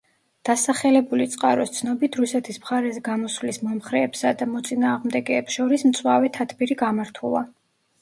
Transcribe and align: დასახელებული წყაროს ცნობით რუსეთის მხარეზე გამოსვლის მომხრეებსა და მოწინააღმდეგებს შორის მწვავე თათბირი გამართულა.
დასახელებული 0.47 1.27
წყაროს 1.35 1.73
ცნობით 1.75 2.17
რუსეთის 2.21 2.59
მხარეზე 2.65 3.05
გამოსვლის 3.09 3.63
მომხრეებსა 3.69 4.35
და 4.43 4.51
მოწინააღმდეგებს 4.57 5.63
შორის 5.63 5.89
მწვავე 5.95 6.37
თათბირი 6.41 6.83
გამართულა. 6.87 7.49